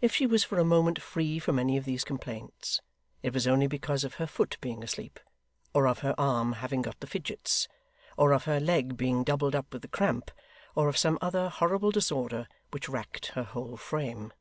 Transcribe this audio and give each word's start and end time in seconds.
If 0.00 0.14
she 0.14 0.26
was 0.26 0.42
for 0.42 0.58
a 0.58 0.64
moment 0.64 1.02
free 1.02 1.38
from 1.38 1.58
any 1.58 1.76
of 1.76 1.84
these 1.84 2.02
complaints, 2.02 2.80
it 3.22 3.34
was 3.34 3.46
only 3.46 3.66
because 3.66 4.04
of 4.04 4.14
her 4.14 4.26
foot 4.26 4.56
being 4.62 4.82
asleep, 4.82 5.20
or 5.74 5.86
of 5.86 5.98
her 5.98 6.14
arm 6.16 6.52
having 6.54 6.80
got 6.80 6.98
the 7.00 7.06
fidgets, 7.06 7.68
or 8.16 8.32
of 8.32 8.44
her 8.44 8.58
leg 8.58 8.96
being 8.96 9.22
doubled 9.22 9.54
up 9.54 9.70
with 9.74 9.82
the 9.82 9.88
cramp, 9.88 10.30
or 10.74 10.88
of 10.88 10.96
some 10.96 11.18
other 11.20 11.50
horrible 11.50 11.90
disorder 11.90 12.48
which 12.70 12.88
racked 12.88 13.26
her 13.32 13.42
whole 13.44 13.76
frame. 13.76 14.32